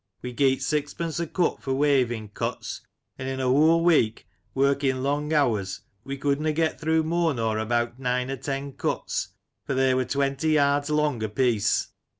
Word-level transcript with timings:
We 0.23 0.33
geet 0.33 0.63
sixpence 0.63 1.19
a 1.19 1.27
cut 1.27 1.61
for 1.61 1.73
weyving 1.73 2.33
cuts, 2.33 2.81
and 3.19 3.29
in 3.29 3.39
a 3.39 3.51
whool 3.51 3.83
week, 3.83 4.27
working 4.55 5.03
long 5.03 5.31
hours, 5.31 5.81
we 6.03 6.17
couldna 6.17 6.53
get 6.53 6.81
through 6.81 7.03
moore 7.03 7.35
nor 7.35 7.59
about 7.59 7.99
nine 7.99 8.31
or 8.31 8.37
ten 8.37 8.71
cuts— 8.73 9.27
for 9.67 9.75
they 9.75 9.93
wur 9.93 10.05
twenty 10.05 10.53
yards 10.53 10.89
long 10.89 11.21
apiece. 11.21 11.89